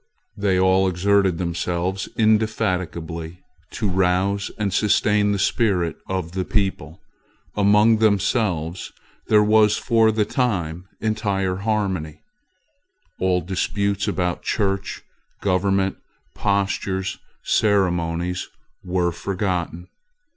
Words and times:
They 0.35 0.59
all 0.59 0.87
exerted 0.87 1.37
themselves 1.37 2.09
indefatigably 2.17 3.43
to 3.73 3.87
rouse 3.87 4.49
and 4.57 4.73
sustain 4.73 5.31
the 5.31 5.37
spirit 5.37 5.95
of 6.09 6.31
the 6.31 6.43
people. 6.43 6.99
Among 7.55 7.97
themselves 7.99 8.91
there 9.27 9.43
was 9.43 9.77
for 9.77 10.11
the 10.11 10.25
time 10.25 10.87
entire 11.01 11.57
harmony. 11.57 12.23
All 13.19 13.41
disputes 13.41 14.07
about 14.07 14.41
church 14.41 15.03
government, 15.39 15.97
postures, 16.33 17.19
ceremonies, 17.43 18.49
were 18.83 19.11
forgotten. 19.11 19.87